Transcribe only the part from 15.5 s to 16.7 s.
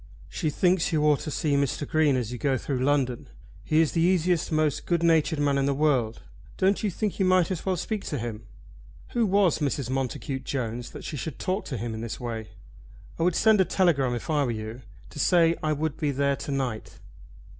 I would be there to